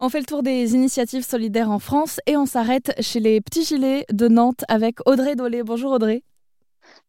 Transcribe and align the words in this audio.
On 0.00 0.08
fait 0.10 0.20
le 0.20 0.26
tour 0.26 0.44
des 0.44 0.74
initiatives 0.74 1.26
solidaires 1.26 1.72
en 1.72 1.80
France 1.80 2.20
et 2.26 2.36
on 2.36 2.46
s'arrête 2.46 2.94
chez 3.00 3.18
les 3.18 3.40
Petits 3.40 3.64
Gilets 3.64 4.04
de 4.12 4.28
Nantes 4.28 4.64
avec 4.68 5.00
Audrey 5.06 5.34
Dolé. 5.34 5.64
Bonjour 5.64 5.90
Audrey. 5.90 6.22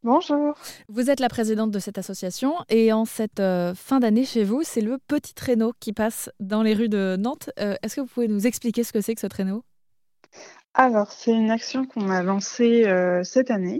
Bonjour. 0.02 0.56
Vous 0.88 1.12
êtes 1.12 1.20
la 1.20 1.30
présidente 1.30 1.70
de 1.70 1.78
cette 1.78 2.00
association 2.00 2.56
et 2.68 2.92
en 2.92 3.06
cette 3.06 3.40
euh, 3.40 3.76
fin 3.76 4.00
d'année 4.00 4.26
chez 4.26 4.44
vous, 4.44 4.64
c'est 4.64 4.82
le 4.82 4.98
petit 5.08 5.36
traîneau 5.36 5.72
qui 5.80 5.94
passe 5.94 6.32
dans 6.40 6.64
les 6.64 6.74
rues 6.74 6.90
de 6.90 7.16
Nantes. 7.20 7.52
Euh, 7.60 7.76
est-ce 7.84 7.98
que 7.98 8.02
vous 8.02 8.08
pouvez 8.08 8.28
nous 8.28 8.48
expliquer 8.48 8.84
ce 8.84 8.92
que 8.92 9.02
c'est 9.02 9.14
que 9.14 9.22
ce 9.22 9.28
traîneau? 9.28 9.64
Alors, 10.76 11.12
c'est 11.12 11.32
une 11.32 11.50
action 11.50 11.86
qu'on 11.86 12.10
a 12.10 12.22
lancée 12.22 12.86
euh, 12.86 13.24
cette 13.24 13.50
année. 13.50 13.80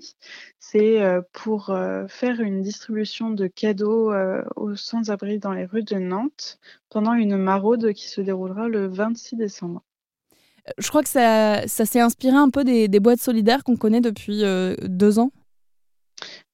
C'est 0.60 1.02
euh, 1.02 1.22
pour 1.34 1.70
euh, 1.70 2.08
faire 2.08 2.42
une 2.42 2.62
distribution 2.62 3.30
de 3.30 3.48
cadeaux 3.48 4.12
aux 4.56 4.76
sans-abri 4.76 5.40
dans 5.40 5.54
les 5.54 5.66
rues 5.66 5.84
de 5.84 5.98
Nantes 5.98 6.60
pendant 6.90 7.14
une 7.14 7.38
maraude 7.38 7.94
qui 7.94 8.10
se 8.10 8.22
déroulera 8.22 8.68
le 8.68 8.88
26 8.88 9.36
décembre. 9.36 9.84
Je 10.78 10.90
crois 10.90 11.04
que 11.04 11.10
ça, 11.10 11.68
s'est 11.68 12.00
inspiré 12.00 12.36
un 12.36 12.50
peu 12.50 12.64
des 12.64 13.00
boîtes 13.00 13.22
solidaires 13.22 13.64
qu'on 13.64 13.78
connaît 13.78 14.02
depuis 14.02 14.44
deux 14.84 15.20
ans. 15.20 15.32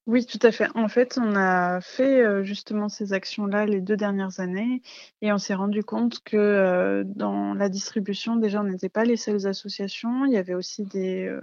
Oui, 0.07 0.25
tout 0.27 0.39
à 0.43 0.51
fait. 0.51 0.67
En 0.75 0.87
fait, 0.87 1.17
on 1.19 1.35
a 1.35 1.81
fait 1.81 2.43
justement 2.43 2.89
ces 2.89 3.11
actions-là 3.13 3.65
les 3.65 3.81
deux 3.81 3.97
dernières 3.97 4.39
années 4.39 4.83
et 5.21 5.33
on 5.33 5.39
s'est 5.39 5.55
rendu 5.55 5.83
compte 5.83 6.19
que 6.23 7.03
dans 7.07 7.55
la 7.55 7.69
distribution, 7.69 8.35
déjà, 8.35 8.61
on 8.61 8.65
n'était 8.65 8.89
pas 8.89 9.03
les 9.03 9.17
seules 9.17 9.47
associations. 9.47 10.25
Il 10.25 10.33
y 10.33 10.37
avait 10.37 10.53
aussi 10.53 10.83
des, 10.83 11.35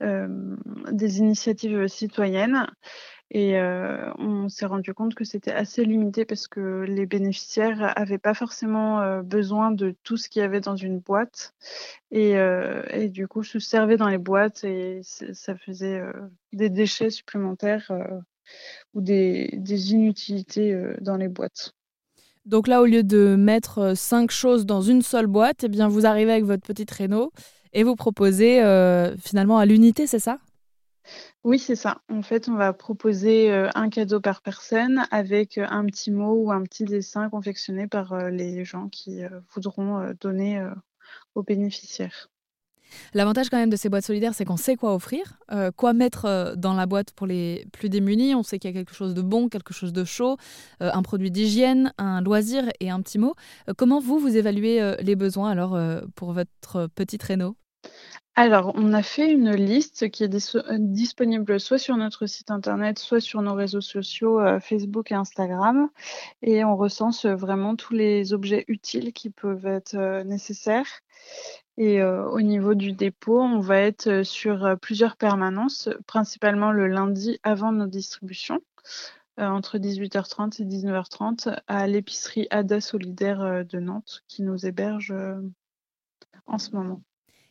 des 0.00 1.18
initiatives 1.18 1.86
citoyennes. 1.86 2.66
Et 3.30 3.58
euh, 3.58 4.10
on 4.18 4.48
s'est 4.48 4.64
rendu 4.64 4.94
compte 4.94 5.14
que 5.14 5.24
c'était 5.24 5.52
assez 5.52 5.84
limité 5.84 6.24
parce 6.24 6.48
que 6.48 6.84
les 6.88 7.04
bénéficiaires 7.04 7.94
n'avaient 7.96 8.18
pas 8.18 8.32
forcément 8.32 9.02
euh, 9.02 9.22
besoin 9.22 9.70
de 9.70 9.94
tout 10.02 10.16
ce 10.16 10.30
qu'il 10.30 10.40
y 10.40 10.44
avait 10.44 10.60
dans 10.62 10.76
une 10.76 10.98
boîte. 10.98 11.54
Et, 12.10 12.38
euh, 12.38 13.08
du 13.08 13.28
coup, 13.28 13.42
se 13.42 13.58
servait 13.58 13.98
dans 13.98 14.08
les 14.08 14.18
boîtes 14.18 14.64
et 14.64 15.00
ça 15.02 15.56
faisait 15.56 16.02
des 16.52 16.70
déchets 16.70 17.10
supplémentaires 17.10 17.92
ou 18.94 19.00
des, 19.02 19.50
des 19.52 19.92
inutilités 19.92 20.74
dans 21.00 21.16
les 21.16 21.28
boîtes. 21.28 21.74
Donc 22.46 22.66
là, 22.66 22.80
au 22.80 22.86
lieu 22.86 23.02
de 23.02 23.36
mettre 23.36 23.94
cinq 23.94 24.30
choses 24.30 24.64
dans 24.64 24.80
une 24.80 25.02
seule 25.02 25.26
boîte, 25.26 25.64
eh 25.64 25.68
bien, 25.68 25.88
vous 25.88 26.06
arrivez 26.06 26.32
avec 26.32 26.44
votre 26.44 26.66
petit 26.66 26.86
traîneau 26.86 27.32
et 27.74 27.82
vous 27.82 27.94
proposez 27.94 28.56
finalement 29.18 29.58
à 29.58 29.66
l'unité, 29.66 30.06
c'est 30.06 30.18
ça? 30.18 30.38
Oui, 31.44 31.58
c'est 31.58 31.76
ça. 31.76 32.02
En 32.10 32.22
fait, 32.22 32.48
on 32.48 32.56
va 32.56 32.72
proposer 32.72 33.50
euh, 33.50 33.68
un 33.74 33.88
cadeau 33.90 34.20
par 34.20 34.42
personne 34.42 35.06
avec 35.10 35.56
euh, 35.56 35.66
un 35.70 35.86
petit 35.86 36.10
mot 36.10 36.34
ou 36.34 36.52
un 36.52 36.62
petit 36.62 36.84
dessin 36.84 37.30
confectionné 37.30 37.86
par 37.86 38.12
euh, 38.12 38.28
les 38.30 38.64
gens 38.64 38.88
qui 38.88 39.22
voudront 39.54 40.12
donner 40.20 40.62
aux 41.34 41.42
bénéficiaires. 41.42 42.28
L'avantage 43.12 43.50
quand 43.50 43.58
même 43.58 43.70
de 43.70 43.76
ces 43.76 43.88
boîtes 43.88 44.04
solidaires, 44.04 44.34
c'est 44.34 44.44
qu'on 44.44 44.56
sait 44.56 44.76
quoi 44.76 44.94
offrir, 44.94 45.38
quoi 45.76 45.92
mettre 45.92 46.54
dans 46.56 46.74
la 46.74 46.86
boîte 46.86 47.12
pour 47.12 47.26
les 47.26 47.66
plus 47.72 47.88
démunis. 47.88 48.34
On 48.34 48.42
sait 48.42 48.58
qu'il 48.58 48.70
y 48.70 48.74
a 48.74 48.76
quelque 48.76 48.94
chose 48.94 49.14
de 49.14 49.22
bon, 49.22 49.48
quelque 49.48 49.74
chose 49.74 49.92
de 49.92 50.04
chaud, 50.04 50.38
un 50.80 51.02
produit 51.02 51.30
d'hygiène, 51.30 51.92
un 51.98 52.22
loisir 52.22 52.64
et 52.80 52.90
un 52.90 53.00
petit 53.02 53.18
mot. 53.18 53.34
comment 53.76 54.00
vous, 54.00 54.18
vous 54.18 54.36
évaluez 54.36 54.96
les 55.00 55.16
besoins 55.16 55.50
alors 55.50 55.78
pour 56.14 56.32
votre 56.32 56.88
petit 56.94 57.18
traîneau? 57.18 57.56
Alors, 58.40 58.70
on 58.76 58.92
a 58.92 59.02
fait 59.02 59.32
une 59.32 59.50
liste 59.50 60.12
qui 60.12 60.22
est 60.22 60.54
euh, 60.54 60.76
disponible 60.78 61.58
soit 61.58 61.78
sur 61.78 61.96
notre 61.96 62.26
site 62.26 62.52
internet, 62.52 63.00
soit 63.00 63.18
sur 63.18 63.42
nos 63.42 63.54
réseaux 63.54 63.80
sociaux 63.80 64.38
euh, 64.38 64.60
Facebook 64.60 65.10
et 65.10 65.16
Instagram. 65.16 65.90
Et 66.42 66.62
on 66.62 66.76
recense 66.76 67.26
vraiment 67.26 67.74
tous 67.74 67.94
les 67.94 68.32
objets 68.32 68.64
utiles 68.68 69.12
qui 69.12 69.30
peuvent 69.30 69.66
être 69.66 69.96
euh, 69.96 70.22
nécessaires. 70.22 71.00
Et 71.78 72.02
au 72.02 72.40
niveau 72.40 72.74
du 72.74 72.92
dépôt, 72.92 73.40
on 73.40 73.60
va 73.60 73.78
être 73.78 74.24
sur 74.24 74.76
plusieurs 74.82 75.16
permanences, 75.16 75.88
principalement 76.08 76.72
le 76.72 76.88
lundi 76.88 77.38
avant 77.44 77.70
nos 77.70 77.86
distributions, 77.86 78.60
entre 79.36 79.78
18h30 79.78 80.60
et 80.60 80.64
19h30, 80.64 81.60
à 81.68 81.86
l'épicerie 81.86 82.48
Ada 82.50 82.80
Solidaire 82.80 83.64
de 83.64 83.78
Nantes, 83.78 84.24
qui 84.26 84.42
nous 84.42 84.66
héberge 84.66 85.14
en 86.48 86.58
ce 86.58 86.72
moment. 86.72 87.00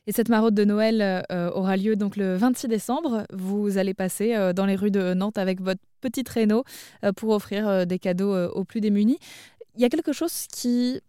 Et 0.07 0.13
cette 0.13 0.29
maraude 0.29 0.55
de 0.55 0.63
Noël 0.63 1.25
euh, 1.31 1.51
aura 1.51 1.75
lieu 1.75 1.97
donc 1.97 2.15
le 2.15 2.37
26 2.37 2.69
décembre. 2.69 3.25
Vous 3.33 3.77
allez 3.77 3.93
passer 3.93 4.35
euh, 4.35 4.53
dans 4.53 4.65
les 4.65 4.77
rues 4.77 4.89
de 4.89 5.13
Nantes 5.13 5.37
avec 5.37 5.59
votre 5.59 5.81
petit 5.99 6.23
traîneau 6.23 6.63
euh, 7.03 7.11
pour 7.11 7.31
offrir 7.31 7.85
des 7.85 7.99
cadeaux 7.99 8.33
aux 8.47 8.63
plus 8.63 8.79
démunis. 8.79 9.19
Il 9.75 9.81
y 9.81 9.85
a 9.85 9.89
quelque 9.89 10.13
chose 10.13 10.47
qui 10.47 11.01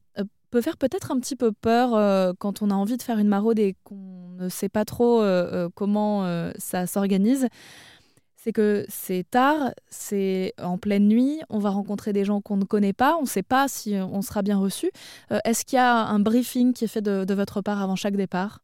peut 0.50 0.60
faire 0.60 0.76
peut-être 0.76 1.12
un 1.12 1.20
petit 1.20 1.36
peu 1.36 1.52
peur 1.52 2.34
quand 2.38 2.62
on 2.62 2.70
a 2.70 2.74
envie 2.74 2.96
de 2.96 3.02
faire 3.02 3.18
une 3.18 3.28
maraude 3.28 3.58
et 3.58 3.76
qu'on 3.84 4.30
ne 4.38 4.48
sait 4.48 4.70
pas 4.70 4.84
trop 4.86 5.22
comment 5.74 6.50
ça 6.58 6.86
s'organise. 6.86 7.48
C'est 8.36 8.52
que 8.52 8.86
c'est 8.88 9.26
tard, 9.30 9.72
c'est 9.88 10.54
en 10.62 10.78
pleine 10.78 11.06
nuit, 11.06 11.40
on 11.50 11.58
va 11.58 11.68
rencontrer 11.70 12.14
des 12.14 12.24
gens 12.24 12.40
qu'on 12.40 12.56
ne 12.56 12.64
connaît 12.64 12.94
pas, 12.94 13.16
on 13.18 13.22
ne 13.22 13.26
sait 13.26 13.42
pas 13.42 13.68
si 13.68 13.94
on 13.96 14.22
sera 14.22 14.40
bien 14.42 14.56
reçu. 14.56 14.90
Est-ce 15.44 15.66
qu'il 15.66 15.76
y 15.76 15.80
a 15.80 16.06
un 16.06 16.18
briefing 16.18 16.72
qui 16.72 16.84
est 16.84 16.88
fait 16.88 17.02
de 17.02 17.34
votre 17.34 17.60
part 17.60 17.82
avant 17.82 17.96
chaque 17.96 18.16
départ? 18.16 18.60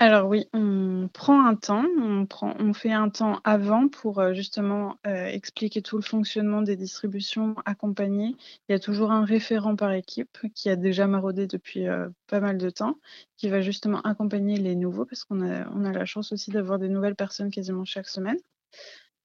Alors 0.00 0.28
oui, 0.28 0.48
on 0.52 1.08
prend 1.12 1.46
un 1.46 1.54
temps, 1.54 1.84
on, 1.98 2.74
fait 2.74 2.92
un 2.92 3.08
temps 3.10 3.40
avant 3.44 3.88
pour 3.88 4.18
euh, 4.18 4.34
justement 4.34 4.98
euh, 5.06 5.26
expliquer 5.26 5.82
tout 5.82 5.96
le 5.96 6.02
fonctionnement 6.02 6.62
des 6.62 6.76
distributions 6.76 7.54
accompagnées. 7.64 8.34
Il 8.68 8.72
y 8.72 8.74
a 8.74 8.80
toujours 8.80 9.12
un 9.12 9.24
référent 9.24 9.76
par 9.76 9.92
équipe 9.92 10.36
qui 10.54 10.68
a 10.68 10.74
déjà 10.74 11.06
maraudé 11.06 11.46
depuis 11.46 11.86
euh, 11.86 12.08
pas 12.26 12.40
mal 12.40 12.58
de 12.58 12.70
temps, 12.70 12.98
qui 13.36 13.48
va 13.48 13.60
justement 13.60 14.00
accompagner 14.02 14.56
les 14.56 14.74
nouveaux 14.74 15.04
parce 15.06 15.24
qu'on 15.24 15.40
a, 15.40 15.68
on 15.70 15.84
a 15.84 15.92
la 15.92 16.04
chance 16.04 16.32
aussi 16.32 16.50
d'avoir 16.50 16.80
des 16.80 16.88
nouvelles 16.88 17.16
personnes 17.16 17.52
quasiment 17.52 17.84
chaque 17.84 18.08
semaine. 18.08 18.38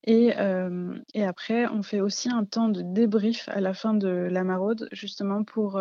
Et, 0.04 0.32
après, 1.22 1.66
on 1.68 1.82
fait 1.82 2.00
aussi 2.00 2.30
un 2.30 2.44
temps 2.44 2.68
de 2.68 2.82
débrief 2.82 3.48
à 3.48 3.60
la 3.60 3.74
fin 3.74 3.94
de 3.94 4.08
la 4.08 4.44
maraude, 4.44 4.88
justement 4.92 5.44
pour 5.44 5.80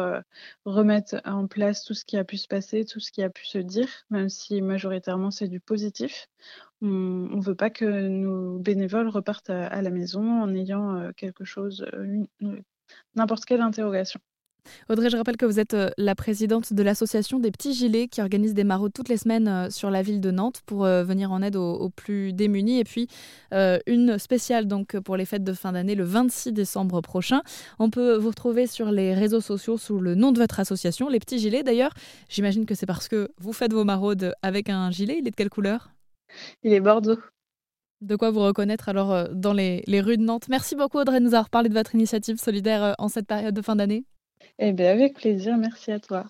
remettre 0.65 1.21
en 1.25 1.47
place 1.47 1.83
tout 1.83 1.93
ce 1.93 2.05
qui 2.05 2.17
a 2.17 2.23
pu 2.23 2.37
se 2.37 2.47
passer, 2.47 2.85
tout 2.85 2.99
ce 2.99 3.11
qui 3.11 3.23
a 3.23 3.29
pu 3.29 3.45
se 3.45 3.57
dire, 3.57 3.89
même 4.09 4.29
si 4.29 4.61
majoritairement 4.61 5.31
c'est 5.31 5.47
du 5.47 5.59
positif. 5.59 6.27
On 6.81 6.87
ne 6.87 7.43
veut 7.43 7.55
pas 7.55 7.69
que 7.69 7.85
nos 7.85 8.59
bénévoles 8.59 9.09
repartent 9.09 9.49
à, 9.49 9.81
la 9.81 9.89
maison 9.89 10.41
en 10.41 10.53
ayant 10.53 11.11
quelque 11.13 11.45
chose, 11.45 11.85
n'importe 13.15 13.45
quelle 13.45 13.61
interrogation. 13.61 14.19
Audrey, 14.89 15.09
je 15.09 15.17
rappelle 15.17 15.37
que 15.37 15.45
vous 15.45 15.59
êtes 15.59 15.73
euh, 15.73 15.89
la 15.97 16.15
présidente 16.15 16.73
de 16.73 16.83
l'association 16.83 17.39
des 17.39 17.51
Petits 17.51 17.73
Gilets 17.73 18.07
qui 18.07 18.21
organise 18.21 18.53
des 18.53 18.63
maraudes 18.63 18.93
toutes 18.93 19.09
les 19.09 19.17
semaines 19.17 19.47
euh, 19.47 19.69
sur 19.69 19.89
la 19.89 20.01
ville 20.01 20.21
de 20.21 20.31
Nantes 20.31 20.61
pour 20.65 20.85
euh, 20.85 21.03
venir 21.03 21.31
en 21.31 21.41
aide 21.41 21.55
aux, 21.55 21.89
plus 21.89 22.33
démunis. 22.33 22.79
Et 22.79 22.83
puis 22.83 23.07
une 23.51 24.17
spéciale 24.19 24.67
donc 24.67 24.99
pour 24.99 25.17
les 25.17 25.25
fêtes 25.25 25.43
de 25.43 25.53
fin 25.53 25.71
d'année 25.71 25.95
le 25.95 26.03
26 26.03 26.53
décembre 26.53 27.01
prochain. 27.01 27.41
On 27.79 27.89
peut 27.89 28.15
vous 28.15 28.29
retrouver 28.29 28.67
sur 28.67 28.91
les 28.91 29.13
réseaux 29.13 29.41
sociaux 29.41 29.77
sous 29.77 29.99
le 29.99 30.15
nom 30.15 30.31
de 30.31 30.39
votre 30.39 30.59
association, 30.59 31.09
les 31.09 31.19
Petits 31.19 31.39
Gilets. 31.39 31.63
D'ailleurs, 31.63 31.93
j'imagine 32.29 32.65
que 32.65 32.75
c'est 32.75 32.85
parce 32.85 33.07
que 33.07 33.29
vous 33.37 33.53
faites 33.53 33.73
vos 33.73 33.83
maraudes 33.83 34.33
avec 34.41 34.69
un 34.69 34.91
gilet. 34.91 35.17
Il 35.19 35.27
est 35.27 35.31
de 35.31 35.35
quelle 35.35 35.49
couleur? 35.49 35.91
Il 36.63 36.73
est 36.73 36.79
bordeaux. 36.79 37.17
De 38.01 38.15
quoi 38.15 38.31
vous 38.31 38.41
reconnaître 38.41 38.87
alors 38.87 39.29
dans 39.29 39.53
les, 39.53 39.83
les 39.87 40.01
rues 40.01 40.17
de 40.17 40.23
Nantes. 40.23 40.47
Merci 40.49 40.75
beaucoup 40.75 40.99
Audrey 40.99 41.19
de 41.19 41.25
nous 41.25 41.33
avoir 41.33 41.49
parlé 41.49 41.69
de 41.69 41.73
votre 41.73 41.95
initiative 41.95 42.37
solidaire 42.37 42.95
en 42.97 43.09
cette 43.09 43.27
période 43.27 43.53
de 43.53 43.61
fin 43.61 43.75
d'année. 43.75 44.05
Eh 44.57 44.71
bien, 44.73 44.91
avec 44.91 45.15
plaisir. 45.15 45.57
Merci 45.57 45.91
à 45.91 45.99
toi. 45.99 46.25